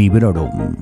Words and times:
Librorum. 0.00 0.76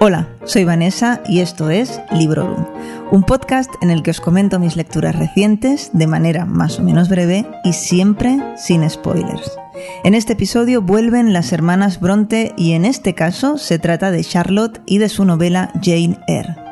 Hola, 0.00 0.26
soy 0.44 0.64
Vanessa 0.64 1.20
y 1.28 1.40
esto 1.40 1.68
es 1.68 2.00
Librorum, 2.10 2.64
un 3.10 3.22
podcast 3.24 3.70
en 3.82 3.90
el 3.90 4.02
que 4.02 4.12
os 4.12 4.22
comento 4.22 4.58
mis 4.58 4.76
lecturas 4.76 5.14
recientes 5.14 5.90
de 5.92 6.06
manera 6.06 6.46
más 6.46 6.78
o 6.78 6.82
menos 6.82 7.10
breve 7.10 7.44
y 7.64 7.74
siempre 7.74 8.38
sin 8.56 8.88
spoilers. 8.88 9.58
En 10.02 10.14
este 10.14 10.32
episodio 10.32 10.80
vuelven 10.80 11.34
las 11.34 11.52
hermanas 11.52 12.00
Bronte 12.00 12.54
y 12.56 12.72
en 12.72 12.86
este 12.86 13.14
caso 13.14 13.58
se 13.58 13.78
trata 13.78 14.10
de 14.10 14.24
Charlotte 14.24 14.80
y 14.86 14.96
de 14.96 15.10
su 15.10 15.26
novela 15.26 15.70
Jane 15.82 16.18
Eyre. 16.26 16.69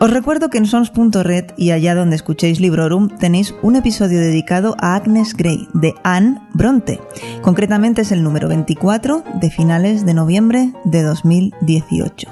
Os 0.00 0.10
recuerdo 0.10 0.48
que 0.48 0.58
en 0.58 0.66
sons.red 0.66 1.46
y 1.56 1.72
allá 1.72 1.96
donde 1.96 2.14
escuchéis 2.14 2.60
Librorum 2.60 3.08
tenéis 3.08 3.54
un 3.62 3.74
episodio 3.74 4.20
dedicado 4.20 4.76
a 4.78 4.94
Agnes 4.94 5.36
Grey 5.36 5.68
de 5.74 5.92
Anne 6.04 6.40
Bronte. 6.54 7.00
Concretamente 7.42 8.02
es 8.02 8.12
el 8.12 8.22
número 8.22 8.48
24 8.48 9.24
de 9.40 9.50
finales 9.50 10.06
de 10.06 10.14
noviembre 10.14 10.72
de 10.84 11.02
2018 11.02 12.28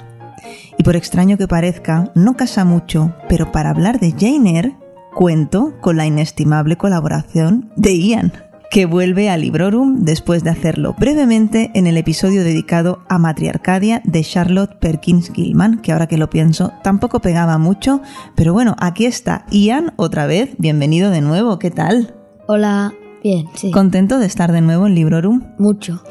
y 0.79 0.83
por 0.83 0.95
extraño 0.95 1.37
que 1.37 1.49
parezca, 1.49 2.13
no 2.15 2.37
casa 2.37 2.65
mucho, 2.65 3.15
pero 3.29 3.51
para 3.51 3.71
hablar 3.71 3.99
de 3.99 4.13
Jane 4.13 4.51
Eyre, 4.51 4.77
cuento 5.15 5.75
con 5.81 5.97
la 5.97 6.07
inestimable 6.07 6.77
colaboración 6.77 7.73
de 7.77 7.99
Ian, 7.99 8.33
que 8.71 8.87
vuelve 8.87 9.31
a 9.31 9.37
Librorum 9.37 10.01
después 10.01 10.45
de 10.45 10.51
hacerlo 10.51 10.95
brevemente 10.99 11.71
en 11.75 11.87
el 11.87 11.97
episodio 11.97 12.45
dedicado 12.45 13.03
a 13.09 13.19
Matriarcadia 13.19 14.03
de 14.05 14.23
Charlotte 14.23 14.77
Perkins 14.79 15.31
Gilman, 15.33 15.81
que 15.81 15.93
ahora 15.93 16.07
que 16.07 16.19
lo 16.19 16.31
pienso 16.31 16.73
tampoco 16.83 17.21
pegaba 17.21 17.59
mucho, 17.59 18.01
pero 18.35 18.53
bueno, 18.53 18.77
aquí 18.79 19.07
está 19.07 19.47
Ian 19.51 19.93
otra 19.97 20.27
vez, 20.27 20.55
bienvenido 20.59 21.11
de 21.11 21.21
nuevo, 21.21 21.59
¿qué 21.59 21.71
tal? 21.71 22.15
Hola, 22.47 22.95
bien, 23.23 23.47
sí. 23.55 23.71
¿Contento 23.71 24.19
de 24.19 24.27
estar 24.27 24.53
de 24.53 24.61
nuevo 24.61 24.87
en 24.87 24.95
Librorum? 24.95 25.43
Mucho. 25.59 26.03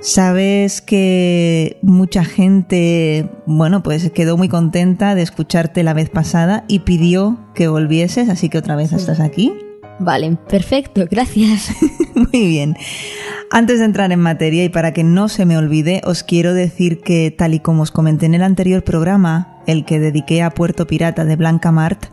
Sabes 0.00 0.80
que 0.80 1.78
mucha 1.82 2.24
gente, 2.24 3.28
bueno, 3.44 3.82
pues 3.82 4.10
quedó 4.12 4.38
muy 4.38 4.48
contenta 4.48 5.14
de 5.14 5.20
escucharte 5.20 5.82
la 5.82 5.92
vez 5.92 6.08
pasada 6.08 6.64
y 6.68 6.80
pidió 6.80 7.38
que 7.54 7.68
volvieses, 7.68 8.30
así 8.30 8.48
que 8.48 8.56
otra 8.56 8.76
vez 8.76 8.92
estás 8.92 9.20
aquí. 9.20 9.52
Vale, 10.00 10.38
perfecto, 10.48 11.04
gracias. 11.10 11.70
Muy 12.14 12.46
bien. 12.46 12.74
Antes 13.50 13.80
de 13.80 13.84
entrar 13.84 14.10
en 14.12 14.20
materia 14.20 14.64
y 14.64 14.70
para 14.70 14.94
que 14.94 15.04
no 15.04 15.28
se 15.28 15.44
me 15.44 15.58
olvide, 15.58 16.00
os 16.04 16.22
quiero 16.22 16.54
decir 16.54 17.00
que 17.00 17.30
tal 17.30 17.52
y 17.52 17.60
como 17.60 17.82
os 17.82 17.90
comenté 17.90 18.24
en 18.24 18.34
el 18.34 18.42
anterior 18.42 18.82
programa, 18.82 19.58
el 19.66 19.84
que 19.84 20.00
dediqué 20.00 20.42
a 20.42 20.50
Puerto 20.50 20.86
Pirata 20.86 21.26
de 21.26 21.36
Blanca 21.36 21.70
Mart, 21.70 22.06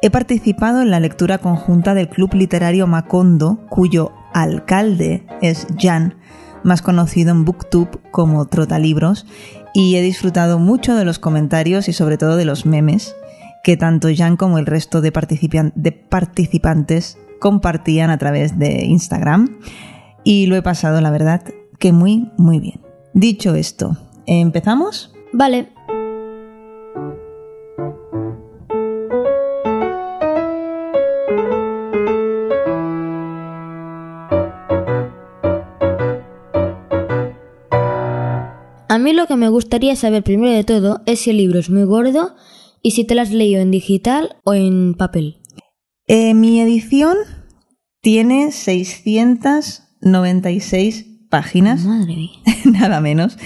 he 0.00 0.08
participado 0.08 0.80
en 0.80 0.90
la 0.90 0.98
lectura 0.98 1.36
conjunta 1.36 1.92
del 1.92 2.08
Club 2.08 2.32
Literario 2.32 2.86
Macondo, 2.86 3.66
cuyo 3.68 4.12
alcalde 4.32 5.26
es 5.42 5.66
Jan, 5.78 6.14
más 6.62 6.80
conocido 6.80 7.32
en 7.32 7.44
Booktube 7.44 7.98
como 8.12 8.46
Trotalibros, 8.46 9.26
y 9.74 9.96
he 9.96 10.00
disfrutado 10.00 10.58
mucho 10.58 10.94
de 10.94 11.04
los 11.04 11.18
comentarios 11.18 11.90
y 11.90 11.92
sobre 11.92 12.16
todo 12.16 12.36
de 12.36 12.46
los 12.46 12.64
memes 12.64 13.14
que 13.62 13.76
tanto 13.76 14.08
Jan 14.16 14.36
como 14.36 14.58
el 14.58 14.64
resto 14.64 15.00
de, 15.00 15.12
de 15.74 15.92
participantes 15.92 17.18
compartían 17.38 18.10
a 18.10 18.18
través 18.18 18.58
de 18.58 18.84
Instagram. 18.84 19.58
Y 20.24 20.46
lo 20.46 20.56
he 20.56 20.62
pasado, 20.62 21.00
la 21.00 21.10
verdad, 21.10 21.42
que 21.78 21.92
muy, 21.92 22.30
muy 22.36 22.58
bien. 22.58 22.80
Dicho 23.14 23.54
esto, 23.54 23.96
¿empezamos? 24.26 25.14
Vale. 25.32 25.68
A 38.88 38.98
mí 38.98 39.12
lo 39.12 39.26
que 39.26 39.36
me 39.36 39.50
gustaría 39.50 39.94
saber 39.94 40.22
primero 40.22 40.52
de 40.52 40.64
todo 40.64 41.02
es 41.04 41.20
si 41.20 41.30
el 41.30 41.36
libro 41.36 41.58
es 41.58 41.68
muy 41.68 41.84
gordo 41.84 42.34
y 42.80 42.92
si 42.92 43.04
te 43.04 43.14
lo 43.14 43.20
has 43.20 43.30
leído 43.30 43.60
en 43.60 43.70
digital 43.70 44.36
o 44.44 44.54
en 44.54 44.94
papel. 44.94 45.36
Eh, 46.08 46.34
mi 46.34 46.60
edición 46.60 47.16
tiene 48.00 48.52
696 48.52 51.04
páginas. 51.28 51.84
Madre 51.84 52.14
mía. 52.14 52.30
Nada 52.64 53.00
menos. 53.00 53.36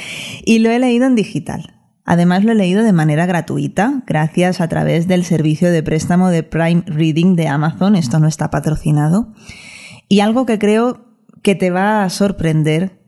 Y 0.44 0.58
lo 0.58 0.68
he 0.70 0.78
leído 0.78 1.06
en 1.06 1.14
digital. 1.14 1.78
Además 2.04 2.44
lo 2.44 2.52
he 2.52 2.56
leído 2.56 2.82
de 2.82 2.92
manera 2.92 3.24
gratuita, 3.24 4.04
gracias 4.06 4.60
a 4.60 4.68
través 4.68 5.08
del 5.08 5.24
servicio 5.24 5.70
de 5.70 5.82
préstamo 5.82 6.28
de 6.28 6.42
Prime 6.42 6.82
Reading 6.86 7.34
de 7.34 7.48
Amazon. 7.48 7.96
Esto 7.96 8.18
no 8.18 8.28
está 8.28 8.50
patrocinado. 8.50 9.32
Y 10.08 10.20
algo 10.20 10.44
que 10.44 10.58
creo 10.58 11.06
que 11.42 11.54
te 11.54 11.70
va 11.70 12.04
a 12.04 12.10
sorprender 12.10 13.00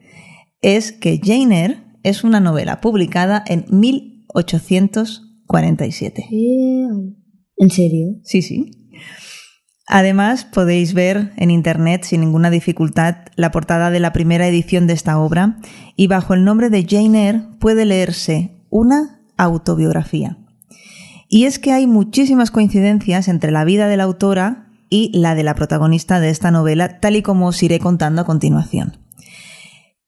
es 0.63 0.93
que 0.93 1.21
Jane 1.23 1.63
Eyre 1.63 1.83
es 2.03 2.25
una 2.25 2.41
novela 2.41 2.81
publicada 2.81 3.45
en 3.47 3.67
1847. 3.69 6.25
¿En 6.31 7.71
serio? 7.71 8.17
Sí, 8.23 8.41
sí. 8.41 8.71
Además, 9.89 10.45
podéis 10.45 10.95
ver 10.95 11.33
en 11.37 11.51
Internet 11.51 12.05
sin 12.05 12.21
ninguna 12.21 12.51
dificultad 12.51 13.17
la 13.35 13.51
portada 13.51 13.91
de 13.91 14.01
la 14.01 14.13
primera 14.13 14.47
edición 14.47 14.87
de 14.87 14.93
esta 14.93 15.19
obra 15.19 15.59
y 15.97 16.07
bajo 16.07 16.35
el 16.35 16.45
nombre 16.45 16.71
de 16.71 16.87
Jane 16.89 17.29
Eyre 17.29 17.43
puede 17.59 17.85
leerse 17.85 18.53
una 18.71 19.21
autobiografía. 19.37 20.39
Y 21.29 21.47
es 21.47 21.59
que 21.59 21.73
hay 21.73 21.87
muchísimas 21.87 22.51
coincidencias 22.51 23.27
entre 23.27 23.51
la 23.51 23.65
vida 23.65 23.89
de 23.89 23.97
la 23.97 24.05
autora 24.05 24.69
y 24.89 25.11
la 25.19 25.35
de 25.35 25.43
la 25.43 25.55
protagonista 25.55 26.21
de 26.21 26.29
esta 26.29 26.51
novela, 26.51 27.01
tal 27.01 27.17
y 27.17 27.23
como 27.23 27.49
os 27.49 27.63
iré 27.63 27.79
contando 27.79 28.23
a 28.23 28.27
continuación. 28.27 28.99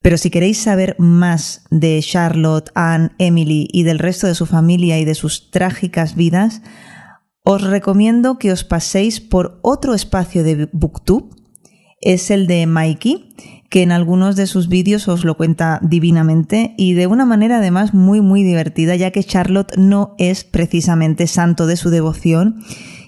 Pero 0.02 0.18
si 0.18 0.28
queréis 0.28 0.58
saber 0.58 0.96
más 0.98 1.64
de 1.70 1.98
Charlotte, 2.02 2.70
Anne, 2.74 3.12
Emily 3.16 3.68
y 3.72 3.84
del 3.84 3.98
resto 3.98 4.26
de 4.26 4.34
su 4.34 4.44
familia 4.44 4.98
y 4.98 5.06
de 5.06 5.14
sus 5.14 5.50
trágicas 5.50 6.14
vidas, 6.14 6.60
os 7.44 7.62
recomiendo 7.62 8.38
que 8.38 8.50
os 8.50 8.64
paséis 8.64 9.20
por 9.20 9.60
otro 9.62 9.94
espacio 9.94 10.42
de 10.42 10.68
Booktube. 10.72 11.28
Es 12.00 12.30
el 12.30 12.46
de 12.46 12.66
Mikey, 12.66 13.28
que 13.68 13.82
en 13.82 13.92
algunos 13.92 14.34
de 14.34 14.46
sus 14.46 14.68
vídeos 14.68 15.08
os 15.08 15.24
lo 15.24 15.36
cuenta 15.36 15.78
divinamente 15.82 16.74
y 16.78 16.94
de 16.94 17.06
una 17.06 17.26
manera 17.26 17.58
además 17.58 17.92
muy 17.92 18.22
muy 18.22 18.42
divertida, 18.42 18.96
ya 18.96 19.10
que 19.10 19.22
Charlotte 19.22 19.76
no 19.76 20.14
es 20.18 20.44
precisamente 20.44 21.26
santo 21.26 21.66
de 21.66 21.76
su 21.76 21.90
devoción. 21.90 22.64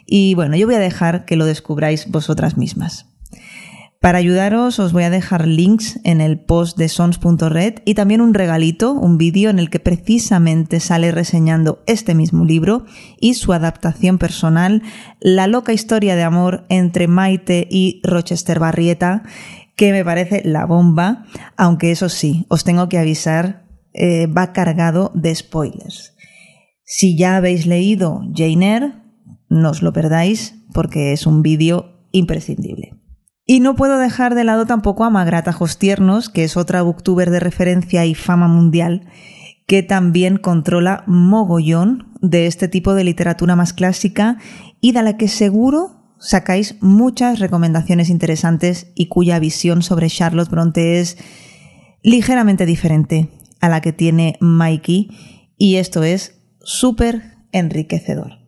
Y 0.06 0.34
bueno, 0.34 0.56
yo 0.56 0.66
voy 0.66 0.76
a 0.76 0.80
dejar 0.80 1.25
que 1.25 1.36
lo 1.36 1.46
descubráis 1.46 2.10
vosotras 2.10 2.56
mismas. 2.58 3.06
Para 4.06 4.19
ayudaros 4.19 4.78
os 4.78 4.93
voy 4.93 5.03
a 5.03 5.11
dejar 5.11 5.49
links 5.49 5.99
en 6.05 6.21
el 6.21 6.39
post 6.39 6.78
de 6.78 6.89
sons.red 6.89 7.81
y 7.84 7.94
también 7.94 8.21
un 8.21 8.34
regalito, 8.34 8.93
un 8.93 9.19
vídeo 9.19 9.50
en 9.50 9.59
el 9.59 9.69
que 9.69 9.81
precisamente 9.81 10.78
sale 10.78 11.11
reseñando 11.11 11.83
este 11.89 12.15
mismo 12.15 12.44
libro 12.44 12.84
y 13.21 13.34
su 13.34 13.53
adaptación 13.53 14.19
personal, 14.19 14.84
la 15.19 15.49
loca 15.49 15.72
historia 15.72 16.15
de 16.15 16.22
amor 16.22 16.67
entre 16.69 17.09
Maite 17.09 17.67
y 17.69 18.00
Rochester 18.05 18.61
Barrieta, 18.61 19.25
que 19.75 19.91
me 19.91 20.05
parece 20.05 20.41
la 20.44 20.67
bomba, 20.67 21.25
aunque 21.56 21.91
eso 21.91 22.09
sí, 22.09 22.47
os 22.49 22.62
tengo 22.62 22.88
que 22.88 22.99
avisar, 22.99 23.67
eh, 23.93 24.28
va 24.28 24.53
cargado 24.53 25.11
de 25.17 25.34
spoilers. 25.34 26.15
Si 26.84 27.19
ya 27.19 27.37
habéis 27.37 27.67
leído 27.67 28.21
Jane 28.33 28.73
Eyre, 28.73 28.93
no 29.49 29.71
os 29.71 29.83
lo 29.83 29.93
perdáis 29.93 30.55
porque 30.73 31.12
es 31.12 31.27
un 31.27 31.43
vídeo 31.43 32.06
imprescindible. 32.12 32.93
Y 33.48 33.60
no 33.60 33.76
puedo 33.76 33.98
dejar 33.98 34.34
de 34.34 34.42
lado 34.42 34.66
tampoco 34.66 35.04
a 35.04 35.10
Magrata 35.10 35.52
Jostiernos, 35.52 36.28
que 36.28 36.43
es 36.43 36.56
otra 36.56 36.82
booktuber 36.82 37.31
de 37.31 37.38
referencia 37.38 38.04
y 38.04 38.16
fama 38.16 38.48
mundial, 38.48 39.06
que 39.66 39.84
también 39.84 40.37
controla 40.37 41.04
mogollón 41.06 42.08
de 42.20 42.48
este 42.48 42.66
tipo 42.66 42.94
de 42.94 43.04
literatura 43.04 43.54
más 43.54 43.72
clásica 43.72 44.38
y 44.81 44.90
de 44.90 45.02
la 45.04 45.16
que 45.16 45.28
seguro 45.28 46.16
sacáis 46.19 46.76
muchas 46.81 47.38
recomendaciones 47.38 48.08
interesantes 48.08 48.90
y 48.96 49.06
cuya 49.06 49.38
visión 49.38 49.82
sobre 49.82 50.08
Charlotte 50.08 50.50
Bronte 50.50 50.99
es 50.99 51.16
ligeramente 52.02 52.66
diferente 52.66 53.31
a 53.60 53.69
la 53.69 53.81
que 53.81 53.92
tiene 53.92 54.38
Mikey 54.40 55.10
y 55.56 55.76
esto 55.76 56.02
es 56.02 56.40
súper 56.60 57.37
enriquecedor. 57.52 58.45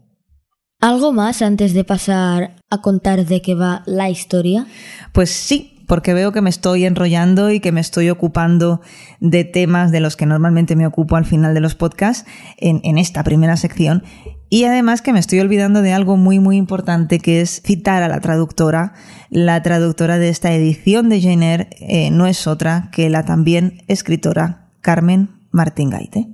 ¿Algo 0.80 1.12
más 1.12 1.42
antes 1.42 1.74
de 1.74 1.82
pasar 1.82 2.54
a 2.70 2.80
contar 2.82 3.26
de 3.26 3.42
qué 3.42 3.56
va 3.56 3.82
la 3.84 4.10
historia? 4.10 4.68
Pues 5.12 5.30
sí, 5.30 5.82
porque 5.88 6.14
veo 6.14 6.30
que 6.30 6.40
me 6.40 6.50
estoy 6.50 6.84
enrollando 6.84 7.50
y 7.50 7.58
que 7.58 7.72
me 7.72 7.80
estoy 7.80 8.10
ocupando 8.10 8.80
de 9.18 9.42
temas 9.42 9.90
de 9.90 9.98
los 9.98 10.14
que 10.14 10.24
normalmente 10.24 10.76
me 10.76 10.86
ocupo 10.86 11.16
al 11.16 11.24
final 11.24 11.52
de 11.52 11.58
los 11.58 11.74
podcasts 11.74 12.30
en, 12.58 12.96
esta 12.96 13.24
primera 13.24 13.56
sección. 13.56 14.04
Y 14.50 14.64
además 14.64 15.02
que 15.02 15.12
me 15.12 15.18
estoy 15.18 15.40
olvidando 15.40 15.82
de 15.82 15.92
algo 15.92 16.16
muy 16.16 16.38
muy 16.38 16.56
importante 16.56 17.18
que 17.18 17.40
es 17.40 17.60
citar 17.60 18.04
a 18.04 18.08
la 18.08 18.20
traductora. 18.20 18.92
La 19.30 19.60
traductora 19.64 20.18
de 20.18 20.28
esta 20.28 20.52
edición 20.52 21.08
de 21.08 21.20
Jane 21.20 21.54
Eyre 21.54 21.70
eh, 21.80 22.10
no 22.12 22.28
es 22.28 22.46
otra 22.46 22.90
que 22.92 23.10
la 23.10 23.24
también 23.24 23.82
escritora 23.88 24.70
Carmen 24.80 25.30
Martín 25.50 25.90
Gaite. 25.90 26.28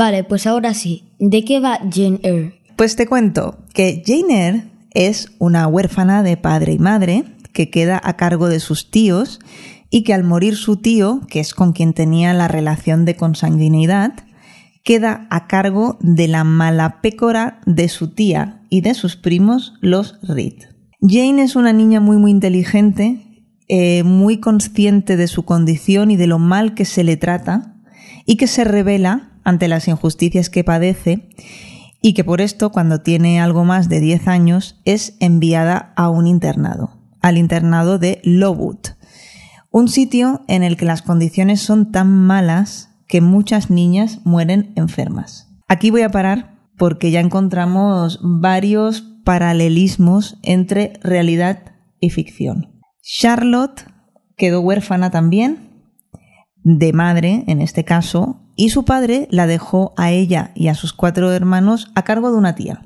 Vale, 0.00 0.24
pues 0.24 0.46
ahora 0.46 0.72
sí. 0.72 1.12
¿De 1.18 1.44
qué 1.44 1.60
va 1.60 1.78
Jane 1.92 2.20
Eyre? 2.22 2.58
Pues 2.76 2.96
te 2.96 3.06
cuento 3.06 3.58
que 3.74 4.02
Jane 4.02 4.46
Eyre 4.46 4.64
es 4.94 5.30
una 5.38 5.66
huérfana 5.66 6.22
de 6.22 6.38
padre 6.38 6.72
y 6.72 6.78
madre 6.78 7.24
que 7.52 7.68
queda 7.68 8.00
a 8.02 8.16
cargo 8.16 8.48
de 8.48 8.60
sus 8.60 8.90
tíos 8.90 9.40
y 9.90 10.02
que 10.02 10.14
al 10.14 10.24
morir 10.24 10.56
su 10.56 10.78
tío, 10.78 11.20
que 11.28 11.40
es 11.40 11.52
con 11.52 11.74
quien 11.74 11.92
tenía 11.92 12.32
la 12.32 12.48
relación 12.48 13.04
de 13.04 13.14
consanguinidad, 13.14 14.14
queda 14.84 15.26
a 15.28 15.46
cargo 15.46 15.98
de 16.00 16.28
la 16.28 16.44
mala 16.44 17.02
pécora 17.02 17.60
de 17.66 17.90
su 17.90 18.14
tía 18.14 18.62
y 18.70 18.80
de 18.80 18.94
sus 18.94 19.16
primos, 19.16 19.74
los 19.82 20.18
Reed. 20.22 20.62
Jane 21.02 21.42
es 21.42 21.56
una 21.56 21.74
niña 21.74 22.00
muy 22.00 22.16
muy 22.16 22.30
inteligente, 22.30 23.44
eh, 23.68 24.02
muy 24.02 24.40
consciente 24.40 25.18
de 25.18 25.28
su 25.28 25.44
condición 25.44 26.10
y 26.10 26.16
de 26.16 26.26
lo 26.26 26.38
mal 26.38 26.72
que 26.72 26.86
se 26.86 27.04
le 27.04 27.18
trata, 27.18 27.76
y 28.24 28.36
que 28.36 28.46
se 28.46 28.64
revela 28.64 29.29
ante 29.44 29.68
las 29.68 29.88
injusticias 29.88 30.50
que 30.50 30.64
padece, 30.64 31.28
y 32.02 32.14
que 32.14 32.24
por 32.24 32.40
esto, 32.40 32.70
cuando 32.72 33.02
tiene 33.02 33.40
algo 33.40 33.64
más 33.64 33.88
de 33.88 34.00
10 34.00 34.28
años, 34.28 34.80
es 34.84 35.16
enviada 35.20 35.92
a 35.96 36.08
un 36.08 36.26
internado, 36.26 36.98
al 37.20 37.36
internado 37.36 37.98
de 37.98 38.20
Lowood, 38.24 38.78
un 39.70 39.88
sitio 39.88 40.42
en 40.48 40.62
el 40.62 40.76
que 40.76 40.84
las 40.84 41.02
condiciones 41.02 41.60
son 41.60 41.92
tan 41.92 42.08
malas 42.08 42.90
que 43.06 43.20
muchas 43.20 43.70
niñas 43.70 44.20
mueren 44.24 44.72
enfermas. 44.76 45.48
Aquí 45.68 45.90
voy 45.90 46.02
a 46.02 46.10
parar 46.10 46.58
porque 46.76 47.10
ya 47.10 47.20
encontramos 47.20 48.18
varios 48.22 49.02
paralelismos 49.24 50.38
entre 50.42 50.94
realidad 51.02 51.74
y 52.00 52.10
ficción. 52.10 52.80
Charlotte 53.02 53.84
quedó 54.36 54.60
huérfana 54.60 55.10
también, 55.10 55.84
de 56.62 56.92
madre 56.92 57.44
en 57.46 57.60
este 57.60 57.84
caso, 57.84 58.39
y 58.56 58.70
su 58.70 58.84
padre 58.84 59.28
la 59.30 59.46
dejó 59.46 59.94
a 59.96 60.10
ella 60.10 60.52
y 60.54 60.68
a 60.68 60.74
sus 60.74 60.92
cuatro 60.92 61.32
hermanos 61.32 61.90
a 61.94 62.02
cargo 62.02 62.30
de 62.30 62.38
una 62.38 62.54
tía. 62.54 62.82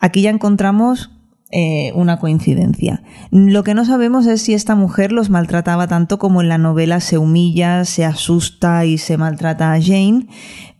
Aquí 0.00 0.22
ya 0.22 0.30
encontramos 0.30 1.10
eh, 1.54 1.92
una 1.94 2.18
coincidencia. 2.18 3.02
Lo 3.30 3.62
que 3.62 3.74
no 3.74 3.84
sabemos 3.84 4.26
es 4.26 4.40
si 4.40 4.54
esta 4.54 4.74
mujer 4.74 5.12
los 5.12 5.28
maltrataba 5.28 5.86
tanto 5.86 6.18
como 6.18 6.40
en 6.40 6.48
la 6.48 6.56
novela 6.56 6.98
se 7.00 7.18
humilla, 7.18 7.84
se 7.84 8.06
asusta 8.06 8.86
y 8.86 8.96
se 8.96 9.18
maltrata 9.18 9.74
a 9.74 9.80
Jane, 9.82 10.28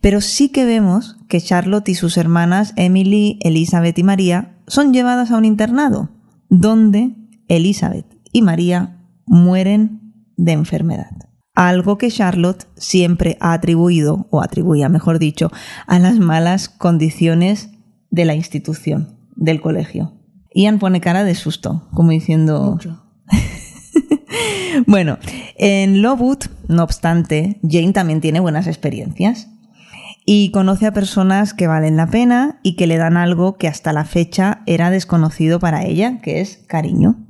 pero 0.01 0.19
sí 0.19 0.49
que 0.49 0.65
vemos 0.65 1.17
que 1.29 1.39
Charlotte 1.41 1.89
y 1.89 1.93
sus 1.93 2.17
hermanas 2.17 2.73
Emily, 2.75 3.37
Elizabeth 3.43 3.99
y 3.99 4.03
María 4.03 4.57
son 4.65 4.93
llevadas 4.93 5.29
a 5.29 5.37
un 5.37 5.45
internado, 5.45 6.09
donde 6.49 7.15
Elizabeth 7.49 8.07
y 8.31 8.41
María 8.41 8.97
mueren 9.27 10.13
de 10.37 10.53
enfermedad. 10.53 11.32
Algo 11.55 11.97
que 11.97 12.09
Charlotte 12.09 12.65
siempre 12.75 13.37
ha 13.39 13.53
atribuido, 13.53 14.27
o 14.31 14.41
atribuía 14.41 14.89
mejor 14.89 15.19
dicho, 15.19 15.51
a 15.85 15.99
las 15.99 16.17
malas 16.19 16.67
condiciones 16.67 17.69
de 18.09 18.25
la 18.25 18.33
institución, 18.33 19.17
del 19.35 19.61
colegio. 19.61 20.13
Ian 20.55 20.79
pone 20.79 21.01
cara 21.01 21.23
de 21.23 21.35
susto, 21.35 21.87
como 21.93 22.11
diciendo... 22.11 22.79
bueno, 24.87 25.19
en 25.55 26.01
Lowood, 26.01 26.45
no 26.67 26.83
obstante, 26.83 27.59
Jane 27.61 27.93
también 27.93 28.21
tiene 28.21 28.39
buenas 28.39 28.67
experiencias 28.67 29.47
y 30.25 30.51
conoce 30.51 30.87
a 30.87 30.93
personas 30.93 31.53
que 31.53 31.67
valen 31.67 31.97
la 31.97 32.07
pena 32.07 32.59
y 32.63 32.75
que 32.75 32.87
le 32.87 32.97
dan 32.97 33.17
algo 33.17 33.57
que 33.57 33.67
hasta 33.67 33.93
la 33.93 34.05
fecha 34.05 34.61
era 34.65 34.89
desconocido 34.89 35.59
para 35.59 35.85
ella, 35.85 36.19
que 36.21 36.41
es 36.41 36.57
cariño. 36.67 37.27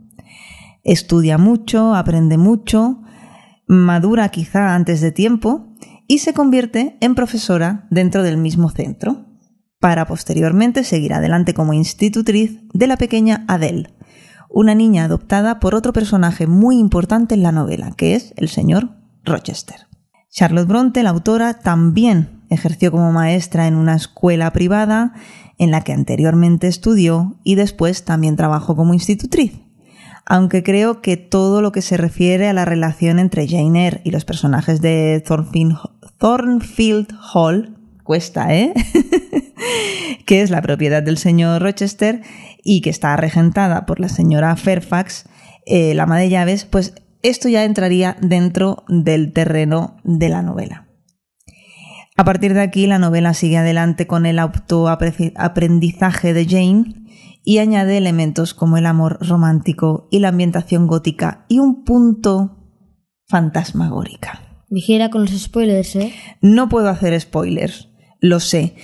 Estudia 0.83 1.37
mucho, 1.37 1.95
aprende 1.95 2.37
mucho, 2.37 3.02
madura 3.68 4.30
quizá 4.30 4.75
antes 4.75 5.01
de 5.01 5.12
tiempo 5.12 5.74
y 6.07 6.19
se 6.19 6.33
convierte 6.33 6.98
en 7.01 7.15
profesora 7.15 7.88
dentro 7.89 8.24
del 8.24 8.38
mismo 8.38 8.69
centro 8.69 9.25
para 9.80 10.06
posteriormente 10.06 10.83
seguir 10.83 11.13
adelante 11.13 11.54
como 11.54 11.74
institutriz 11.74 12.62
de 12.74 12.88
la 12.88 12.98
pequeña 12.98 13.44
Adele, 13.48 13.94
una 14.50 14.75
niña 14.75 15.06
adoptada 15.06 15.60
por 15.60 15.75
otro 15.75 15.92
personaje 15.92 16.48
muy 16.48 16.77
importante 16.77 17.36
en 17.36 17.44
la 17.44 17.51
novela, 17.51 17.92
que 17.98 18.15
es 18.15 18.33
el 18.38 18.48
señor 18.48 18.92
Rochester. 19.25 19.88
Charlotte 20.30 20.68
Bronte, 20.68 21.04
la 21.04 21.09
autora, 21.09 21.59
también 21.59 22.44
ejerció 22.50 22.92
como 22.92 23.12
maestra 23.12 23.68
en 23.68 23.75
una 23.75 23.95
escuela 23.95 24.51
privada 24.54 25.13
en 25.57 25.71
la 25.71 25.81
que 25.81 25.94
anteriormente 25.94 26.68
estudió 26.68 27.39
y 27.44 27.56
después 27.56 28.04
también 28.04 28.36
trabajó 28.36 28.75
como 28.75 28.94
institutriz. 28.94 29.54
Aunque 30.25 30.63
creo 30.63 31.01
que 31.01 31.17
todo 31.17 31.61
lo 31.61 31.71
que 31.71 31.81
se 31.81 31.97
refiere 31.97 32.47
a 32.47 32.53
la 32.53 32.65
relación 32.65 33.19
entre 33.19 33.47
Jane 33.47 33.85
Eyre 33.85 34.01
y 34.03 34.11
los 34.11 34.23
personajes 34.25 34.81
de 34.81 35.23
Thornfield 36.17 37.07
Hall 37.33 37.77
cuesta, 38.03 38.53
¿eh? 38.53 38.73
que 40.25 40.41
es 40.41 40.49
la 40.49 40.61
propiedad 40.61 41.03
del 41.03 41.17
señor 41.17 41.61
Rochester 41.61 42.21
y 42.63 42.81
que 42.81 42.89
está 42.89 43.15
regentada 43.17 43.85
por 43.85 43.99
la 43.99 44.09
señora 44.09 44.55
Fairfax, 44.55 45.25
eh, 45.65 45.93
la 45.93 46.03
ama 46.03 46.19
de 46.19 46.29
llaves, 46.29 46.65
pues 46.65 46.93
esto 47.21 47.49
ya 47.49 47.63
entraría 47.63 48.17
dentro 48.21 48.83
del 48.87 49.33
terreno 49.33 49.97
de 50.03 50.29
la 50.29 50.41
novela. 50.41 50.87
A 52.15 52.25
partir 52.25 52.53
de 52.53 52.61
aquí, 52.61 52.85
la 52.85 52.99
novela 52.99 53.33
sigue 53.33 53.57
adelante 53.57 54.05
con 54.05 54.27
el 54.27 54.37
autoaprendizaje 54.39 56.33
de 56.33 56.45
Jane 56.45 57.02
y 57.44 57.57
añade 57.60 57.98
elementos 57.98 58.54
como 58.54 58.78
el 58.78 58.86
amor 58.86 59.18
romántico 59.22 60.07
y 60.12 60.19
la 60.19 60.30
ambientación 60.30 60.88
gótica 60.88 61.45
y 61.50 61.60
un 61.60 61.84
punto 61.84 62.57
fantasmagórica. 63.28 64.42
Vigila 64.69 65.10
con 65.10 65.22
los 65.22 65.31
spoilers, 65.31 65.95
¿eh? 65.95 66.13
No 66.42 66.69
puedo 66.69 66.90
hacer 66.90 67.19
spoilers 67.19 67.90
lo 68.24 68.40
sé. 68.40 68.75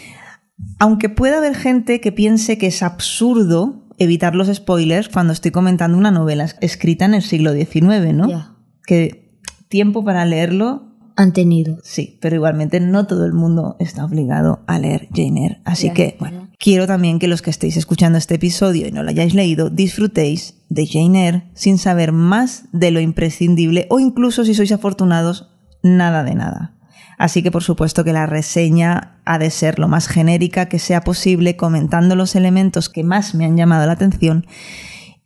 Aunque 0.79 1.07
pueda 1.07 1.37
haber 1.37 1.55
gente 1.55 2.01
que 2.01 2.11
piense 2.11 2.57
que 2.57 2.67
es 2.67 2.83
absurdo 2.83 3.87
evitar 3.97 4.35
los 4.35 4.53
spoilers 4.53 5.07
cuando 5.07 5.31
estoy 5.31 5.51
comentando 5.51 5.97
una 5.97 6.11
novela 6.11 6.45
escrita 6.59 7.05
en 7.05 7.13
el 7.13 7.21
siglo 7.21 7.53
XIX, 7.53 8.13
¿no? 8.13 8.57
Que 8.85 9.39
tiempo 9.69 10.03
para 10.03 10.25
leerlo 10.25 10.88
han 11.19 11.33
tenido. 11.33 11.79
Sí, 11.83 12.17
pero 12.21 12.37
igualmente 12.37 12.79
no 12.79 13.05
todo 13.05 13.25
el 13.25 13.33
mundo 13.33 13.75
está 13.79 14.05
obligado 14.05 14.63
a 14.67 14.79
leer 14.79 15.09
Jane 15.13 15.43
Eyre. 15.43 15.61
Así 15.65 15.89
que, 15.89 16.15
bueno, 16.17 16.47
quiero 16.57 16.87
también 16.87 17.19
que 17.19 17.27
los 17.27 17.41
que 17.41 17.49
estéis 17.49 17.75
escuchando 17.75 18.17
este 18.17 18.35
episodio 18.35 18.87
y 18.87 18.93
no 18.93 19.03
lo 19.03 19.09
hayáis 19.09 19.33
leído, 19.33 19.69
disfrutéis 19.69 20.63
de 20.69 20.87
Jane 20.87 21.25
Eyre 21.25 21.43
sin 21.55 21.77
saber 21.77 22.13
más 22.13 22.69
de 22.71 22.91
lo 22.91 23.01
imprescindible 23.01 23.85
o 23.89 23.99
incluso 23.99 24.45
si 24.45 24.53
sois 24.53 24.71
afortunados, 24.71 25.49
nada 25.83 26.23
de 26.23 26.35
nada. 26.35 26.77
Así 27.17 27.43
que 27.43 27.51
por 27.51 27.63
supuesto 27.63 28.05
que 28.05 28.13
la 28.13 28.25
reseña 28.25 29.19
ha 29.25 29.39
de 29.39 29.49
ser 29.49 29.77
lo 29.77 29.89
más 29.89 30.07
genérica 30.07 30.69
que 30.69 30.79
sea 30.79 31.01
posible, 31.01 31.57
comentando 31.57 32.15
los 32.15 32.33
elementos 32.37 32.87
que 32.87 33.03
más 33.03 33.35
me 33.35 33.43
han 33.43 33.57
llamado 33.57 33.85
la 33.85 33.91
atención. 33.91 34.47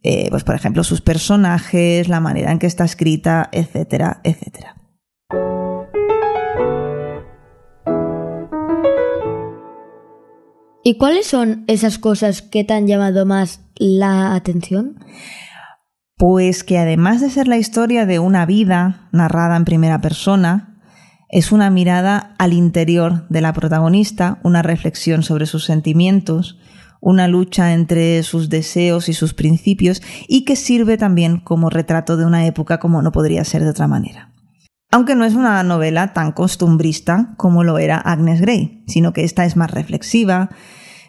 Eh, 0.01 0.25
pues 0.31 0.43
por 0.43 0.55
ejemplo, 0.55 0.83
sus 0.83 1.01
personajes, 1.01 2.07
la 2.09 2.19
manera 2.19 2.51
en 2.51 2.57
que 2.57 2.65
está 2.65 2.83
escrita, 2.83 3.47
etcétera, 3.51 4.21
etcétera. 4.23 4.75
¿Y 10.85 10.97
cuáles 10.97 11.27
son 11.27 11.63
esas 11.67 11.97
cosas 11.97 12.41
que 12.41 12.65
te 12.65 12.73
han 12.73 12.87
llamado 12.87 13.25
más 13.25 13.61
la 13.75 14.35
atención? 14.35 14.99
Pues 16.17 16.65
que 16.65 16.77
además 16.77 17.21
de 17.21 17.29
ser 17.29 17.47
la 17.47 17.57
historia 17.57 18.05
de 18.05 18.19
una 18.19 18.45
vida 18.45 19.07
narrada 19.13 19.55
en 19.55 19.63
primera 19.63 20.01
persona, 20.01 20.81
es 21.29 21.53
una 21.53 21.69
mirada 21.69 22.35
al 22.37 22.51
interior 22.51 23.25
de 23.29 23.39
la 23.39 23.53
protagonista, 23.53 24.39
una 24.43 24.61
reflexión 24.61 25.23
sobre 25.23 25.45
sus 25.45 25.63
sentimientos, 25.63 26.59
una 26.99 27.29
lucha 27.29 27.73
entre 27.73 28.21
sus 28.23 28.49
deseos 28.49 29.07
y 29.07 29.13
sus 29.13 29.33
principios 29.33 30.01
y 30.27 30.43
que 30.43 30.57
sirve 30.57 30.97
también 30.97 31.39
como 31.39 31.69
retrato 31.69 32.17
de 32.17 32.25
una 32.25 32.45
época 32.45 32.79
como 32.79 33.01
no 33.01 33.13
podría 33.13 33.45
ser 33.45 33.63
de 33.63 33.69
otra 33.69 33.87
manera. 33.87 34.32
Aunque 34.93 35.15
no 35.15 35.25
es 35.25 35.33
una 35.33 35.63
novela 35.63 36.13
tan 36.13 36.33
costumbrista 36.33 37.33
como 37.35 37.63
lo 37.63 37.79
era 37.79 37.97
Agnes 37.97 38.39
Grey, 38.41 38.83
sino 38.85 39.11
que 39.11 39.23
esta 39.23 39.43
es 39.43 39.55
más 39.55 39.71
reflexiva, 39.71 40.51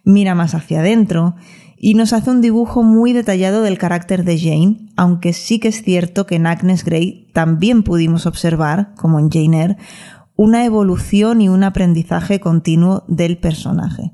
mira 0.05 0.35
más 0.35 0.55
hacia 0.55 0.81
adentro 0.81 1.35
y 1.77 1.93
nos 1.93 2.15
hace 2.15 2.31
un 2.31 2.41
dibujo 2.41 2.83
muy 2.83 3.13
detallado 3.13 3.61
del 3.61 3.77
carácter 3.77 4.25
de 4.25 4.39
Jane, 4.39 4.89
aunque 4.97 5.35
sí 5.35 5.59
que 5.59 5.69
es 5.69 5.83
cierto 5.83 6.25
que 6.25 6.37
en 6.37 6.47
Agnes 6.47 6.83
Grey 6.83 7.31
también 7.35 7.83
pudimos 7.83 8.25
observar, 8.25 8.95
como 8.95 9.19
en 9.19 9.31
Jane 9.31 9.61
Eyre, 9.61 9.77
una 10.35 10.65
evolución 10.65 11.43
y 11.43 11.51
un 11.51 11.63
aprendizaje 11.63 12.41
continuo 12.41 13.05
del 13.07 13.37
personaje. 13.37 14.13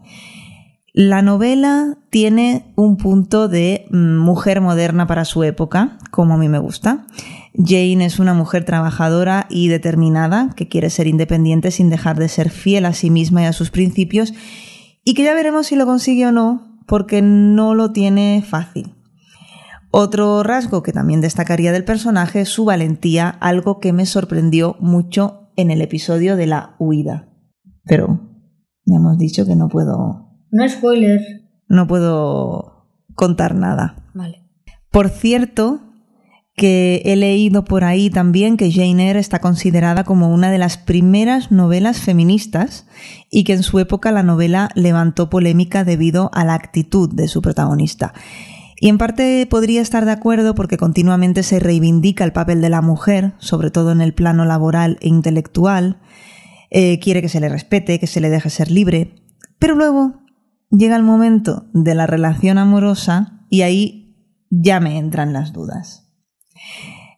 La 0.92 1.22
novela 1.22 1.98
tiene 2.10 2.72
un 2.74 2.96
punto 2.96 3.48
de 3.48 3.86
mm, 3.90 4.18
mujer 4.18 4.60
moderna 4.60 5.06
para 5.06 5.24
su 5.24 5.44
época, 5.44 5.98
como 6.10 6.34
a 6.34 6.36
mí 6.36 6.48
me 6.48 6.58
gusta. 6.58 7.06
Jane 7.54 8.04
es 8.04 8.18
una 8.18 8.34
mujer 8.34 8.64
trabajadora 8.64 9.46
y 9.50 9.68
determinada, 9.68 10.50
que 10.56 10.68
quiere 10.68 10.90
ser 10.90 11.06
independiente 11.06 11.70
sin 11.70 11.90
dejar 11.90 12.18
de 12.18 12.28
ser 12.28 12.50
fiel 12.50 12.86
a 12.86 12.92
sí 12.92 13.10
misma 13.10 13.42
y 13.42 13.46
a 13.46 13.52
sus 13.52 13.70
principios, 13.70 14.34
y 15.04 15.14
que 15.14 15.24
ya 15.24 15.34
veremos 15.34 15.68
si 15.68 15.76
lo 15.76 15.86
consigue 15.86 16.26
o 16.26 16.32
no, 16.32 16.80
porque 16.86 17.22
no 17.22 17.74
lo 17.74 17.92
tiene 17.92 18.44
fácil. 18.46 18.96
Otro 19.92 20.42
rasgo 20.42 20.82
que 20.82 20.92
también 20.92 21.20
destacaría 21.20 21.72
del 21.72 21.84
personaje 21.84 22.42
es 22.42 22.48
su 22.48 22.64
valentía, 22.64 23.28
algo 23.28 23.80
que 23.80 23.92
me 23.92 24.06
sorprendió 24.06 24.76
mucho 24.78 25.50
en 25.56 25.70
el 25.70 25.82
episodio 25.82 26.36
de 26.36 26.46
la 26.46 26.76
huida. 26.78 27.28
Pero 27.84 28.20
Ya 28.84 28.96
hemos 28.96 29.18
dicho 29.18 29.44
que 29.46 29.56
no 29.56 29.68
puedo. 29.68 30.29
No 30.50 30.68
spoiler. 30.68 31.20
No 31.68 31.86
puedo 31.86 32.86
contar 33.14 33.54
nada. 33.54 33.96
Vale. 34.14 34.42
Por 34.90 35.08
cierto, 35.08 35.80
que 36.60 37.00
he 37.06 37.16
leído 37.16 37.64
por 37.64 37.84
ahí 37.84 38.10
también 38.10 38.56
que 38.56 38.70
Jane 38.70 39.08
Eyre 39.08 39.18
está 39.18 39.38
considerada 39.38 40.04
como 40.04 40.32
una 40.32 40.50
de 40.50 40.58
las 40.58 40.76
primeras 40.76 41.50
novelas 41.50 42.00
feministas 42.00 42.86
y 43.30 43.44
que 43.44 43.54
en 43.54 43.62
su 43.62 43.78
época 43.78 44.12
la 44.12 44.22
novela 44.22 44.68
levantó 44.74 45.30
polémica 45.30 45.84
debido 45.84 46.30
a 46.34 46.44
la 46.44 46.54
actitud 46.54 47.08
de 47.10 47.28
su 47.28 47.40
protagonista. 47.40 48.12
Y 48.78 48.88
en 48.88 48.98
parte 48.98 49.46
podría 49.48 49.80
estar 49.80 50.04
de 50.04 50.10
acuerdo 50.10 50.54
porque 50.54 50.76
continuamente 50.76 51.42
se 51.42 51.60
reivindica 51.60 52.24
el 52.24 52.32
papel 52.32 52.60
de 52.60 52.68
la 52.68 52.82
mujer, 52.82 53.32
sobre 53.38 53.70
todo 53.70 53.92
en 53.92 54.00
el 54.00 54.12
plano 54.12 54.44
laboral 54.44 54.98
e 55.00 55.08
intelectual, 55.08 55.98
eh, 56.70 56.98
quiere 56.98 57.22
que 57.22 57.28
se 57.28 57.40
le 57.40 57.48
respete, 57.48 57.98
que 57.98 58.06
se 58.06 58.20
le 58.20 58.30
deje 58.30 58.50
ser 58.50 58.70
libre, 58.70 59.14
pero 59.58 59.74
luego 59.74 60.19
llega 60.70 60.96
el 60.96 61.02
momento 61.02 61.66
de 61.72 61.94
la 61.94 62.06
relación 62.06 62.58
amorosa 62.58 63.44
y 63.50 63.62
ahí 63.62 64.00
ya 64.50 64.80
me 64.80 64.98
entran 64.98 65.32
las 65.32 65.52
dudas. 65.52 66.10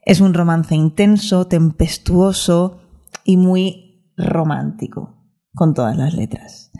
Es 0.05 0.21
un 0.21 0.35
romance 0.35 0.75
intenso, 0.75 1.47
tempestuoso 1.47 2.81
y 3.25 3.37
muy 3.37 4.13
romántico, 4.17 5.15
con 5.55 5.75
todas 5.75 5.97
las 5.97 6.15
letras. 6.15 6.73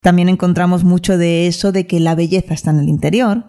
También 0.00 0.28
encontramos 0.28 0.84
mucho 0.84 1.18
de 1.18 1.46
eso 1.46 1.72
de 1.72 1.86
que 1.86 2.00
la 2.00 2.14
belleza 2.14 2.54
está 2.54 2.70
en 2.70 2.78
el 2.78 2.88
interior. 2.88 3.44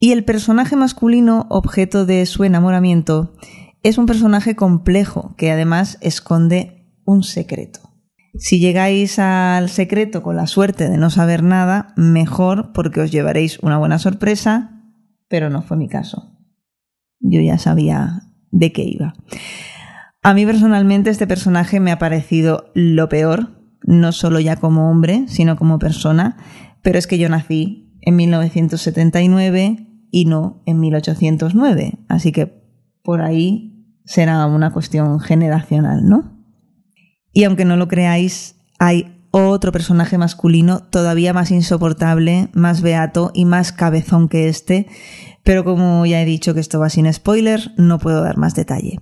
Y 0.00 0.12
el 0.12 0.24
personaje 0.24 0.76
masculino, 0.76 1.46
objeto 1.50 2.06
de 2.06 2.26
su 2.26 2.44
enamoramiento, 2.44 3.34
es 3.82 3.98
un 3.98 4.06
personaje 4.06 4.56
complejo 4.56 5.34
que 5.36 5.52
además 5.52 5.98
esconde 6.00 6.90
un 7.04 7.22
secreto. 7.22 7.83
Si 8.36 8.58
llegáis 8.58 9.18
al 9.18 9.68
secreto 9.68 10.22
con 10.22 10.36
la 10.36 10.46
suerte 10.46 10.88
de 10.88 10.98
no 10.98 11.10
saber 11.10 11.42
nada, 11.42 11.94
mejor 11.96 12.72
porque 12.72 13.00
os 13.00 13.10
llevaréis 13.10 13.58
una 13.60 13.78
buena 13.78 13.98
sorpresa 13.98 14.74
pero 15.28 15.50
no 15.50 15.62
fue 15.62 15.76
mi 15.76 15.88
caso. 15.88 16.30
Yo 17.18 17.40
ya 17.40 17.58
sabía 17.58 18.22
de 18.50 18.72
qué 18.72 18.84
iba. 18.84 19.14
A 20.22 20.32
mí 20.34 20.46
personalmente 20.46 21.10
este 21.10 21.26
personaje 21.26 21.80
me 21.80 21.92
ha 21.92 21.98
parecido 21.98 22.70
lo 22.74 23.08
peor, 23.08 23.50
no 23.82 24.12
solo 24.12 24.40
ya 24.40 24.54
como 24.56 24.90
hombre, 24.90 25.24
sino 25.26 25.56
como 25.56 25.78
persona, 25.78 26.36
pero 26.82 26.98
es 26.98 27.06
que 27.06 27.18
yo 27.18 27.28
nací 27.28 27.98
en 28.00 28.16
1979 28.16 29.88
y 30.10 30.24
no 30.26 30.62
en 30.66 30.78
1809, 30.78 31.98
así 32.08 32.30
que 32.30 32.62
por 33.02 33.22
ahí 33.22 33.98
será 34.04 34.46
una 34.46 34.72
cuestión 34.72 35.18
generacional, 35.18 36.08
¿no? 36.08 36.33
Y 37.34 37.44
aunque 37.44 37.66
no 37.66 37.76
lo 37.76 37.88
creáis, 37.88 38.54
hay 38.78 39.14
otro 39.32 39.72
personaje 39.72 40.16
masculino 40.16 40.80
todavía 40.80 41.32
más 41.32 41.50
insoportable, 41.50 42.48
más 42.52 42.80
beato 42.80 43.32
y 43.34 43.44
más 43.44 43.72
cabezón 43.72 44.28
que 44.28 44.48
este, 44.48 44.86
pero 45.42 45.64
como 45.64 46.06
ya 46.06 46.22
he 46.22 46.24
dicho 46.24 46.54
que 46.54 46.60
esto 46.60 46.78
va 46.78 46.88
sin 46.88 47.12
spoiler, 47.12 47.72
no 47.76 47.98
puedo 47.98 48.22
dar 48.22 48.38
más 48.38 48.54
detalle. 48.54 49.00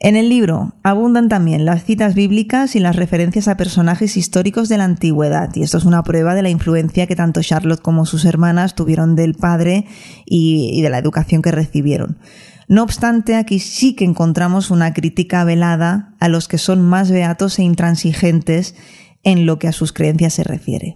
En 0.00 0.14
el 0.14 0.28
libro 0.28 0.74
abundan 0.84 1.28
también 1.28 1.64
las 1.64 1.82
citas 1.82 2.14
bíblicas 2.14 2.76
y 2.76 2.78
las 2.78 2.94
referencias 2.94 3.48
a 3.48 3.56
personajes 3.56 4.16
históricos 4.16 4.68
de 4.68 4.78
la 4.78 4.84
antigüedad, 4.84 5.50
y 5.56 5.62
esto 5.62 5.78
es 5.78 5.84
una 5.84 6.04
prueba 6.04 6.36
de 6.36 6.42
la 6.42 6.50
influencia 6.50 7.08
que 7.08 7.16
tanto 7.16 7.42
Charlotte 7.42 7.80
como 7.80 8.06
sus 8.06 8.24
hermanas 8.24 8.76
tuvieron 8.76 9.16
del 9.16 9.34
padre 9.34 9.86
y, 10.24 10.80
de 10.82 10.90
la 10.90 10.98
educación 10.98 11.42
que 11.42 11.50
recibieron. 11.50 12.18
No 12.68 12.82
obstante, 12.82 13.34
aquí 13.34 13.60
sí 13.60 13.94
que 13.94 14.04
encontramos 14.04 14.70
una 14.70 14.92
crítica 14.92 15.42
velada 15.44 16.14
a 16.20 16.28
los 16.28 16.48
que 16.48 16.58
son 16.58 16.82
más 16.82 17.10
beatos 17.10 17.58
e 17.58 17.62
intransigentes 17.62 18.74
en 19.22 19.46
lo 19.46 19.58
que 19.58 19.68
a 19.68 19.72
sus 19.72 19.92
creencias 19.92 20.34
se 20.34 20.44
refiere. 20.44 20.94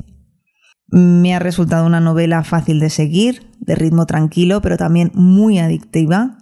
Me 0.89 1.35
ha 1.35 1.39
resultado 1.39 1.87
una 1.87 2.01
novela 2.01 2.45
fácil 2.45 2.79
de 2.79 2.91
seguir, 2.91 3.51
de 3.61 3.75
ritmo 3.75 4.05
tranquilo, 4.05 4.61
pero 4.61 4.77
también 4.77 5.11
muy 5.15 5.59
adictiva, 5.59 6.37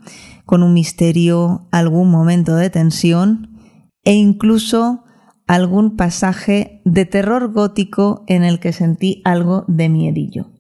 con 0.45 0.65
un 0.65 0.75
misterio, 0.75 1.69
algún 1.71 2.11
momento 2.11 2.57
de 2.57 2.69
tensión 2.69 3.57
e 4.03 4.15
incluso 4.15 5.05
algún 5.47 5.97
pasaje 5.97 6.83
de 6.85 7.07
terror 7.07 7.53
gótico 7.53 8.25
en 8.27 8.43
el 8.43 8.59
que 8.59 8.73
sentí 8.73 9.23
algo 9.25 9.65
de 9.69 9.89
miedillo. 9.89 10.51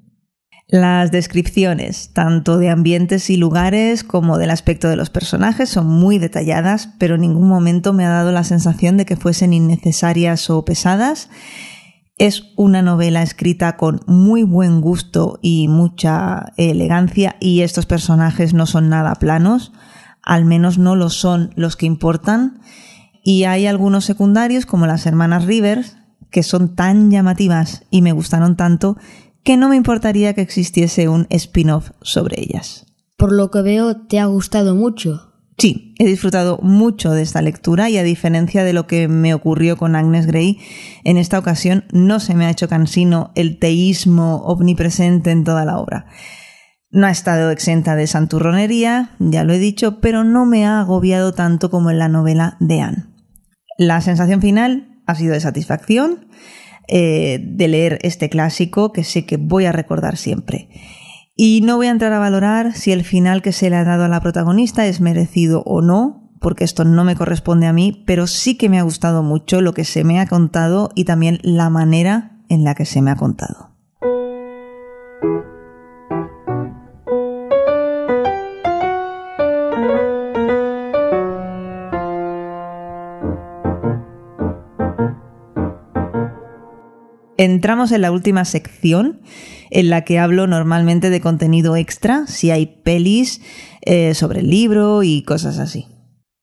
Las 0.71 1.11
descripciones, 1.11 2.13
tanto 2.13 2.57
de 2.57 2.71
ambientes 2.71 3.29
y 3.29 3.37
lugares 3.37 4.05
como 4.05 4.39
del 4.39 4.51
aspecto 4.51 4.89
de 4.89 4.95
los 4.95 5.11
personajes, 5.11 5.69
son 5.69 5.89
muy 5.89 6.19
detalladas, 6.19 6.91
pero 7.01 7.17
en 7.17 7.23
ningún 7.23 7.49
momento 7.49 7.93
me 7.93 8.07
ha 8.07 8.11
dado 8.11 8.31
la 8.31 8.45
sensación 8.45 8.97
de 8.97 9.05
que 9.05 9.17
fuesen 9.17 9.53
innecesarias 9.53 10.49
o 10.49 10.65
pesadas. 10.65 11.29
Es 12.19 12.53
una 12.57 12.83
novela 12.83 13.23
escrita 13.23 13.77
con 13.77 14.01
muy 14.07 14.45
buen 14.45 14.81
gusto 14.81 15.41
y 15.43 15.67
mucha 15.67 16.53
elegancia 16.57 17.35
y 17.41 17.63
estos 17.63 17.87
personajes 17.87 18.55
no 18.55 18.67
son 18.67 18.89
nada 18.89 19.17
planos, 19.17 19.73
al 20.23 20.45
menos 20.45 20.79
no 20.79 20.95
lo 20.95 21.11
son 21.11 21.51
los 21.57 21.75
que 21.75 21.87
importan. 21.87 22.61
Y 23.25 23.43
hay 23.43 23.67
algunos 23.67 24.05
secundarios 24.05 24.67
como 24.67 24.87
las 24.87 25.05
hermanas 25.05 25.47
Rivers, 25.47 25.97
que 26.31 26.45
son 26.45 26.77
tan 26.77 27.11
llamativas 27.11 27.83
y 27.91 28.03
me 28.03 28.13
gustaron 28.13 28.55
tanto 28.55 28.97
que 29.45 29.57
no 29.57 29.69
me 29.69 29.77
importaría 29.77 30.35
que 30.35 30.43
existiese 30.43 31.09
un 31.09 31.27
spin-off 31.31 31.91
sobre 32.03 32.41
ellas. 32.41 32.87
Por 33.17 33.33
lo 33.33 33.51
que 33.51 33.63
veo, 33.63 33.97
te 34.07 34.19
ha 34.19 34.27
gustado 34.27 34.75
mucho. 34.75 35.31
Sí, 35.59 35.95
he 35.99 36.07
disfrutado 36.07 36.59
mucho 36.63 37.11
de 37.11 37.21
esta 37.21 37.43
lectura 37.43 37.91
y 37.91 37.99
a 37.99 38.03
diferencia 38.03 38.65
de 38.65 38.73
lo 38.73 38.87
que 38.87 39.09
me 39.09 39.35
ocurrió 39.35 39.77
con 39.77 39.95
Agnes 39.95 40.27
Grey, 40.27 40.59
en 41.05 41.19
esta 41.19 41.39
ocasión 41.39 41.85
no 41.93 42.19
se 42.19 42.35
me 42.35 42.47
ha 42.47 42.51
hecho 42.51 42.67
cansino 42.67 43.31
el 43.35 43.59
teísmo 43.59 44.37
omnipresente 44.37 45.31
en 45.31 45.45
toda 45.45 45.67
la 45.67 45.79
obra. 45.79 46.07
No 46.91 47.07
ha 47.07 47.11
estado 47.11 47.51
exenta 47.51 47.95
de 47.95 48.07
santurronería, 48.07 49.11
ya 49.19 49.45
lo 49.45 49.53
he 49.53 49.59
dicho, 49.59 50.01
pero 50.01 50.25
no 50.25 50.47
me 50.47 50.65
ha 50.65 50.81
agobiado 50.81 51.35
tanto 51.35 51.71
como 51.71 51.91
en 51.91 51.99
la 51.99 52.09
novela 52.09 52.57
de 52.59 52.81
Anne. 52.81 53.07
La 53.77 54.01
sensación 54.01 54.41
final 54.41 55.03
ha 55.07 55.15
sido 55.15 55.35
de 55.35 55.41
satisfacción, 55.41 56.27
eh, 56.93 57.39
de 57.41 57.69
leer 57.69 57.99
este 58.03 58.29
clásico 58.29 58.93
que 58.93 59.05
sé 59.05 59.25
que 59.25 59.37
voy 59.37 59.65
a 59.65 59.73
recordar 59.73 60.17
siempre. 60.17 60.69
Y 61.37 61.61
no 61.63 61.77
voy 61.77 61.87
a 61.87 61.91
entrar 61.91 62.13
a 62.13 62.19
valorar 62.19 62.75
si 62.75 62.91
el 62.91 63.05
final 63.05 63.43
que 63.43 63.53
se 63.53 63.71
le 63.71 63.77
ha 63.77 63.85
dado 63.85 64.05
a 64.05 64.09
la 64.09 64.21
protagonista 64.21 64.87
es 64.87 65.01
merecido 65.01 65.63
o 65.65 65.83
no, 65.83 66.33
porque 66.41 66.65
esto 66.65 66.85
no 66.85 67.05
me 67.05 67.15
corresponde 67.15 67.69
a 67.69 67.73
mí, 67.73 68.03
pero 68.07 68.27
sí 68.27 68.57
que 68.57 68.69
me 68.69 68.81
ha 68.81 68.83
gustado 68.83 69.23
mucho 69.23 69.61
lo 69.61 69.73
que 69.73 69.85
se 69.85 70.03
me 70.03 70.19
ha 70.19 70.27
contado 70.27 70.91
y 70.97 71.05
también 71.05 71.39
la 71.43 71.71
manera 71.71 72.43
en 72.49 72.65
la 72.65 72.75
que 72.75 72.85
se 72.85 73.03
me 73.03 73.13
ha 73.13 73.17
contado. 73.17 73.70
Entramos 87.45 87.91
en 87.91 88.03
la 88.03 88.13
última 88.13 88.45
sección 88.45 89.21
en 89.71 89.89
la 89.89 90.03
que 90.03 90.19
hablo 90.19 90.47
normalmente 90.47 91.09
de 91.09 91.21
contenido 91.21 91.75
extra, 91.77 92.27
si 92.27 92.51
hay 92.51 92.67
pelis 92.67 93.41
eh, 93.83 94.15
sobre 94.15 94.41
el 94.41 94.51
libro 94.51 95.03
y 95.03 95.23
cosas 95.23 95.59
así. 95.59 95.87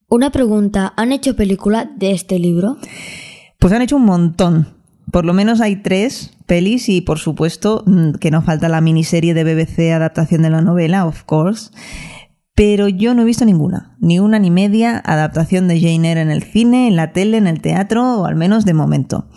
Una 0.09 0.31
pregunta, 0.31 0.93
¿han 0.95 1.11
hecho 1.11 1.35
película 1.35 1.91
de 1.97 2.11
este 2.11 2.39
libro? 2.39 2.77
Pues 3.59 3.73
han 3.73 3.81
hecho 3.81 3.97
un 3.97 4.05
montón. 4.05 4.69
Por 5.11 5.23
lo 5.23 5.33
menos 5.33 5.61
hay 5.61 5.75
tres 5.77 6.33
pelis 6.47 6.89
y 6.89 7.01
por 7.01 7.19
supuesto 7.19 7.83
mm, 7.85 8.13
que 8.13 8.31
no 8.31 8.41
falta 8.41 8.67
la 8.67 8.81
miniserie 8.81 9.33
de 9.33 9.43
BBC 9.43 9.93
adaptación 9.93 10.41
de 10.41 10.49
la 10.49 10.61
novela, 10.61 11.05
of 11.05 11.23
course. 11.23 11.69
Pero 12.55 12.87
yo 12.87 13.13
no 13.13 13.21
he 13.21 13.25
visto 13.25 13.45
ninguna, 13.45 13.95
ni 13.99 14.19
una 14.19 14.39
ni 14.39 14.49
media 14.49 14.97
adaptación 15.05 15.67
de 15.67 15.79
Jane 15.79 16.09
Eyre 16.09 16.21
en 16.21 16.31
el 16.31 16.41
cine, 16.41 16.87
en 16.87 16.95
la 16.95 17.13
tele, 17.13 17.37
en 17.37 17.45
el 17.45 17.61
teatro, 17.61 18.21
o 18.21 18.25
al 18.25 18.35
menos 18.35 18.65
de 18.65 18.73
momento. 18.73 19.27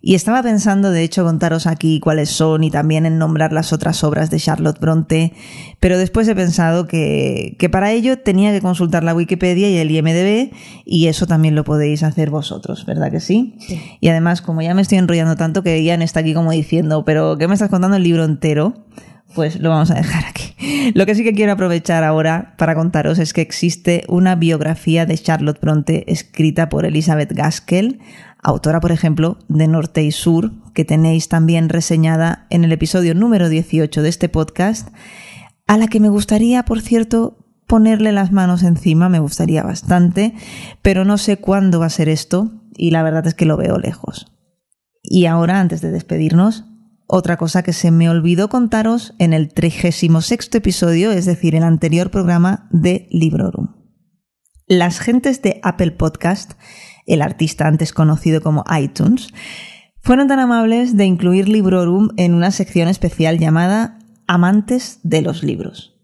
Y 0.00 0.14
estaba 0.14 0.42
pensando, 0.42 0.90
de 0.90 1.02
hecho, 1.02 1.24
contaros 1.24 1.66
aquí 1.66 2.00
cuáles 2.00 2.30
son 2.30 2.64
y 2.64 2.70
también 2.70 3.06
en 3.06 3.18
nombrar 3.18 3.52
las 3.52 3.72
otras 3.72 4.04
obras 4.04 4.30
de 4.30 4.38
Charlotte 4.38 4.78
Bronte, 4.78 5.32
pero 5.80 5.98
después 5.98 6.28
he 6.28 6.34
pensado 6.34 6.86
que, 6.86 7.56
para 7.72 7.92
ello 7.92 8.18
tenía 8.18 8.52
que 8.52 8.60
consultar 8.60 9.04
la 9.04 9.14
Wikipedia 9.14 9.68
y 9.68 9.76
el 9.76 9.90
IMDB, 9.90 10.52
y 10.84 11.06
eso 11.06 11.26
también 11.26 11.54
lo 11.54 11.64
podéis 11.64 12.02
hacer 12.02 12.30
vosotros, 12.30 12.86
¿verdad 12.86 13.10
que 13.10 13.20
sí? 13.20 13.56
sí? 13.58 13.80
Y 14.00 14.08
además, 14.08 14.42
como 14.42 14.62
ya 14.62 14.74
me 14.74 14.82
estoy 14.82 14.98
enrollando 14.98 15.36
tanto 15.36 15.62
que 15.62 15.82
Ian 15.82 16.02
está 16.02 16.20
aquí 16.20 16.34
como 16.34 16.52
diciendo, 16.52 17.04
pero 17.04 17.36
¿qué 17.38 17.48
me 17.48 17.54
estás 17.54 17.70
contando 17.70 17.96
el 17.96 18.02
libro 18.02 18.24
entero? 18.24 18.74
Pues 19.34 19.60
lo 19.60 19.68
vamos 19.68 19.90
a 19.90 19.94
dejar 19.94 20.24
aquí. 20.24 20.48
Lo 20.94 21.06
que 21.06 21.14
sí 21.14 21.22
que 21.22 21.34
quiero 21.34 21.52
aprovechar 21.52 22.02
ahora 22.02 22.54
para 22.56 22.74
contaros 22.74 23.18
es 23.18 23.32
que 23.32 23.42
existe 23.42 24.04
una 24.08 24.34
biografía 24.34 25.06
de 25.06 25.18
Charlotte 25.18 25.60
Bronte 25.60 26.04
escrita 26.10 26.68
por 26.68 26.86
Elizabeth 26.86 27.32
Gaskell, 27.32 28.00
autora, 28.42 28.80
por 28.80 28.92
ejemplo, 28.92 29.38
de 29.48 29.68
Norte 29.68 30.02
y 30.02 30.12
Sur, 30.12 30.52
que 30.74 30.84
tenéis 30.84 31.28
también 31.28 31.68
reseñada 31.68 32.46
en 32.50 32.64
el 32.64 32.72
episodio 32.72 33.14
número 33.14 33.48
18 33.48 34.02
de 34.02 34.08
este 34.08 34.28
podcast, 34.28 34.88
a 35.66 35.76
la 35.76 35.88
que 35.88 36.00
me 36.00 36.08
gustaría, 36.08 36.64
por 36.64 36.80
cierto, 36.80 37.38
ponerle 37.66 38.12
las 38.12 38.32
manos 38.32 38.62
encima, 38.62 39.08
me 39.08 39.20
gustaría 39.20 39.62
bastante, 39.62 40.34
pero 40.82 41.04
no 41.04 41.18
sé 41.18 41.36
cuándo 41.36 41.80
va 41.80 41.86
a 41.86 41.90
ser 41.90 42.08
esto 42.08 42.50
y 42.74 42.90
la 42.90 43.02
verdad 43.02 43.26
es 43.26 43.34
que 43.34 43.44
lo 43.44 43.56
veo 43.56 43.78
lejos. 43.78 44.32
Y 45.02 45.26
ahora, 45.26 45.60
antes 45.60 45.80
de 45.80 45.90
despedirnos, 45.90 46.64
otra 47.06 47.36
cosa 47.36 47.62
que 47.62 47.72
se 47.72 47.90
me 47.90 48.10
olvidó 48.10 48.48
contaros 48.48 49.14
en 49.18 49.32
el 49.32 49.52
36 49.52 50.10
episodio, 50.54 51.10
es 51.10 51.24
decir, 51.24 51.54
el 51.54 51.62
anterior 51.62 52.10
programa 52.10 52.68
de 52.70 53.08
Librorum. 53.10 53.74
Las 54.66 55.00
gentes 55.00 55.40
de 55.40 55.60
Apple 55.62 55.92
Podcast, 55.92 56.52
el 57.08 57.22
artista 57.22 57.66
antes 57.66 57.92
conocido 57.92 58.40
como 58.40 58.64
iTunes, 58.78 59.28
fueron 60.00 60.28
tan 60.28 60.38
amables 60.38 60.96
de 60.96 61.04
incluir 61.04 61.48
Librorum 61.48 62.10
en 62.16 62.34
una 62.34 62.50
sección 62.50 62.88
especial 62.88 63.38
llamada 63.38 63.98
Amantes 64.26 65.00
de 65.02 65.22
los 65.22 65.42
Libros. 65.42 65.97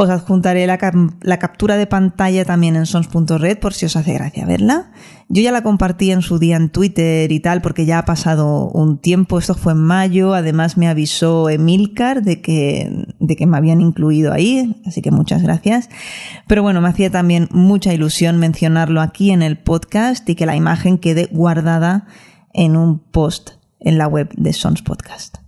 Os 0.00 0.10
adjuntaré 0.10 0.64
la, 0.68 0.78
captura 0.78 1.76
de 1.76 1.88
pantalla 1.88 2.44
también 2.44 2.76
en 2.76 2.86
sons.red 2.86 3.58
por 3.58 3.74
si 3.74 3.86
os 3.86 3.96
hace 3.96 4.12
gracia 4.12 4.46
verla. 4.46 4.92
Yo 5.28 5.42
ya 5.42 5.50
la 5.50 5.64
compartí 5.64 6.12
en 6.12 6.22
su 6.22 6.38
día 6.38 6.54
en 6.54 6.70
Twitter 6.70 7.32
y 7.32 7.40
tal 7.40 7.60
porque 7.62 7.84
ya 7.84 7.98
ha 7.98 8.04
pasado 8.04 8.68
un 8.68 8.98
tiempo, 8.98 9.40
esto 9.40 9.56
fue 9.56 9.72
en 9.72 9.80
mayo, 9.80 10.34
además 10.34 10.76
me 10.76 10.86
avisó 10.86 11.48
Emilcar 11.48 12.22
de 12.22 12.40
que, 12.40 13.06
de 13.18 13.34
que 13.34 13.46
me 13.46 13.56
habían 13.56 13.80
incluido 13.80 14.32
ahí, 14.32 14.80
así 14.86 15.02
que 15.02 15.10
muchas 15.10 15.42
gracias. 15.42 15.90
Pero 16.46 16.62
bueno, 16.62 16.80
me 16.80 16.88
hacía 16.88 17.10
también 17.10 17.48
mucha 17.50 17.92
ilusión 17.92 18.38
mencionarlo 18.38 19.00
aquí 19.00 19.32
en 19.32 19.42
el 19.42 19.58
podcast 19.58 20.28
y 20.30 20.36
que 20.36 20.46
la 20.46 20.54
imagen 20.54 20.98
quede 20.98 21.28
guardada 21.32 22.06
en 22.54 22.76
un 22.76 23.00
post 23.00 23.50
en 23.80 23.98
la 23.98 24.06
web 24.06 24.30
de 24.36 24.52
Sons 24.52 24.82
Podcast. 24.82 25.47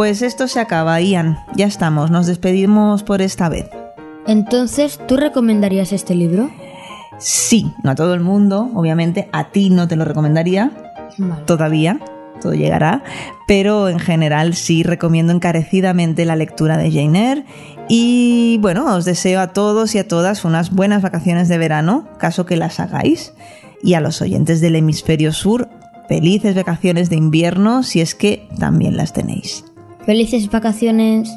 Pues 0.00 0.22
esto 0.22 0.48
se 0.48 0.60
acaba, 0.60 0.98
Ian. 1.02 1.36
Ya 1.54 1.66
estamos, 1.66 2.10
nos 2.10 2.26
despedimos 2.26 3.02
por 3.02 3.20
esta 3.20 3.50
vez. 3.50 3.68
Entonces, 4.26 4.98
¿tú 5.06 5.18
recomendarías 5.18 5.92
este 5.92 6.14
libro? 6.14 6.50
Sí, 7.18 7.70
no 7.84 7.90
a 7.90 7.94
todo 7.94 8.14
el 8.14 8.20
mundo, 8.20 8.70
obviamente, 8.74 9.28
a 9.30 9.50
ti 9.50 9.68
no 9.68 9.88
te 9.88 9.96
lo 9.96 10.06
recomendaría. 10.06 10.70
Todavía, 11.44 12.00
todo 12.40 12.54
llegará, 12.54 13.04
pero 13.46 13.90
en 13.90 13.98
general 13.98 14.54
sí 14.54 14.84
recomiendo 14.84 15.34
encarecidamente 15.34 16.24
la 16.24 16.34
lectura 16.34 16.78
de 16.78 16.90
Jane 16.90 17.32
Eyre. 17.32 17.44
Y 17.90 18.56
bueno, 18.62 18.96
os 18.96 19.04
deseo 19.04 19.38
a 19.42 19.48
todos 19.48 19.94
y 19.94 19.98
a 19.98 20.08
todas 20.08 20.46
unas 20.46 20.70
buenas 20.70 21.02
vacaciones 21.02 21.48
de 21.50 21.58
verano, 21.58 22.08
caso 22.16 22.46
que 22.46 22.56
las 22.56 22.80
hagáis, 22.80 23.34
y 23.82 23.92
a 23.92 24.00
los 24.00 24.22
oyentes 24.22 24.62
del 24.62 24.76
hemisferio 24.76 25.34
sur, 25.34 25.68
felices 26.08 26.54
vacaciones 26.54 27.10
de 27.10 27.16
invierno 27.16 27.82
si 27.82 28.00
es 28.00 28.14
que 28.14 28.48
también 28.58 28.96
las 28.96 29.12
tenéis. 29.12 29.66
Felices 30.10 30.50
vacaciones. 30.50 31.30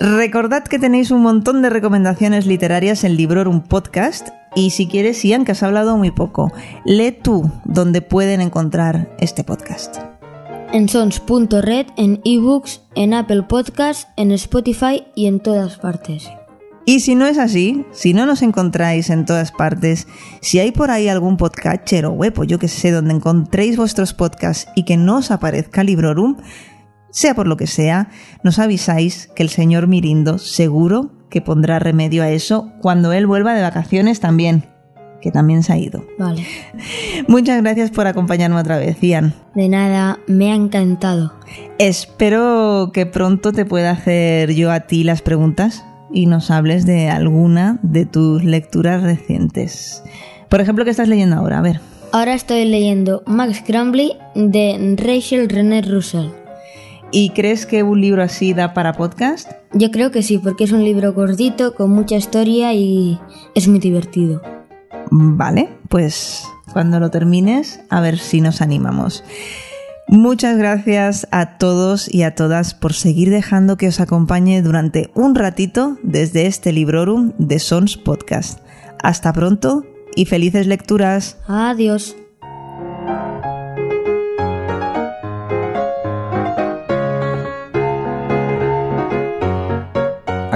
Recordad 0.00 0.64
que 0.64 0.78
tenéis 0.78 1.10
un 1.10 1.20
montón 1.20 1.60
de 1.60 1.68
recomendaciones 1.68 2.46
literarias 2.46 3.04
en 3.04 3.18
Librorum 3.18 3.60
Podcast 3.60 4.28
y 4.56 4.70
si 4.70 4.86
quieres, 4.86 5.22
Ian, 5.22 5.44
que 5.44 5.52
has 5.52 5.62
hablado 5.62 5.98
muy 5.98 6.10
poco, 6.10 6.50
lee 6.86 7.12
tú 7.12 7.50
donde 7.66 8.00
pueden 8.00 8.40
encontrar 8.40 9.14
este 9.18 9.44
podcast. 9.44 9.98
En 10.72 10.88
sons.red, 10.88 11.88
en 11.98 12.22
ebooks, 12.24 12.80
en 12.94 13.12
Apple 13.12 13.42
Podcasts, 13.42 14.08
en 14.16 14.32
Spotify 14.32 15.04
y 15.14 15.26
en 15.26 15.40
todas 15.40 15.76
partes. 15.76 16.30
Y 16.84 17.00
si 17.00 17.14
no 17.14 17.26
es 17.26 17.38
así, 17.38 17.84
si 17.92 18.12
no 18.12 18.26
nos 18.26 18.42
encontráis 18.42 19.08
en 19.10 19.24
todas 19.24 19.52
partes, 19.52 20.08
si 20.40 20.58
hay 20.58 20.72
por 20.72 20.90
ahí 20.90 21.08
algún 21.08 21.36
podcatcher 21.36 22.06
o 22.06 22.12
web 22.12 22.36
o 22.40 22.44
yo 22.44 22.58
que 22.58 22.66
sé 22.66 22.90
donde 22.90 23.14
encontréis 23.14 23.76
vuestros 23.76 24.14
podcasts 24.14 24.68
y 24.74 24.84
que 24.84 24.96
no 24.96 25.18
os 25.18 25.30
aparezca 25.30 25.84
Librorum, 25.84 26.38
sea 27.12 27.34
por 27.34 27.46
lo 27.46 27.56
que 27.56 27.68
sea, 27.68 28.08
nos 28.42 28.58
avisáis 28.58 29.28
que 29.36 29.44
el 29.44 29.50
señor 29.50 29.86
Mirindo 29.86 30.38
seguro 30.38 31.12
que 31.30 31.40
pondrá 31.40 31.78
remedio 31.78 32.22
a 32.22 32.30
eso 32.30 32.72
cuando 32.80 33.12
él 33.12 33.26
vuelva 33.26 33.54
de 33.54 33.62
vacaciones 33.62 34.18
también, 34.18 34.64
que 35.20 35.30
también 35.30 35.62
se 35.62 35.72
ha 35.72 35.78
ido. 35.78 36.04
Vale. 36.18 36.44
Muchas 37.28 37.62
gracias 37.62 37.90
por 37.90 38.06
acompañarme 38.06 38.58
otra 38.58 38.78
vez, 38.78 39.00
Ian. 39.00 39.34
De 39.54 39.68
nada, 39.68 40.18
me 40.26 40.50
ha 40.50 40.54
encantado. 40.54 41.32
Espero 41.78 42.90
que 42.92 43.06
pronto 43.06 43.52
te 43.52 43.64
pueda 43.64 43.92
hacer 43.92 44.54
yo 44.54 44.72
a 44.72 44.80
ti 44.80 45.04
las 45.04 45.22
preguntas 45.22 45.84
y 46.12 46.26
nos 46.26 46.50
hables 46.50 46.86
de 46.86 47.08
alguna 47.08 47.78
de 47.82 48.06
tus 48.06 48.42
lecturas 48.42 49.02
recientes. 49.02 50.02
Por 50.48 50.60
ejemplo, 50.60 50.84
¿qué 50.84 50.90
estás 50.90 51.08
leyendo 51.08 51.36
ahora? 51.36 51.58
A 51.58 51.62
ver. 51.62 51.80
Ahora 52.12 52.34
estoy 52.34 52.66
leyendo 52.66 53.22
Max 53.26 53.62
Crumbly 53.66 54.12
de 54.34 54.96
Rachel 54.98 55.48
René 55.48 55.80
Russell. 55.80 56.41
¿Y 57.14 57.30
crees 57.30 57.66
que 57.66 57.82
un 57.82 58.00
libro 58.00 58.22
así 58.22 58.54
da 58.54 58.72
para 58.72 58.94
podcast? 58.94 59.50
Yo 59.74 59.90
creo 59.90 60.10
que 60.10 60.22
sí, 60.22 60.38
porque 60.38 60.64
es 60.64 60.72
un 60.72 60.82
libro 60.82 61.12
gordito, 61.12 61.74
con 61.74 61.90
mucha 61.90 62.16
historia 62.16 62.72
y 62.72 63.20
es 63.54 63.68
muy 63.68 63.78
divertido. 63.78 64.40
Vale, 65.10 65.68
pues 65.90 66.44
cuando 66.72 66.98
lo 67.00 67.10
termines, 67.10 67.80
a 67.90 68.00
ver 68.00 68.18
si 68.18 68.40
nos 68.40 68.62
animamos. 68.62 69.24
Muchas 70.08 70.56
gracias 70.56 71.28
a 71.30 71.58
todos 71.58 72.12
y 72.12 72.22
a 72.22 72.34
todas 72.34 72.72
por 72.72 72.94
seguir 72.94 73.28
dejando 73.28 73.76
que 73.76 73.88
os 73.88 74.00
acompañe 74.00 74.62
durante 74.62 75.10
un 75.14 75.34
ratito 75.34 75.98
desde 76.02 76.46
este 76.46 76.72
Librorum 76.72 77.32
de 77.36 77.58
Sons 77.58 77.98
Podcast. 77.98 78.60
Hasta 79.02 79.34
pronto 79.34 79.84
y 80.16 80.24
felices 80.24 80.66
lecturas. 80.66 81.36
Adiós. 81.46 82.16